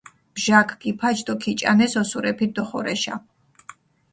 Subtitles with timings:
[0.35, 3.15] ბჟაქ გიფაჩ დო ქიჭანეს ოსურეფი დოხორეშა.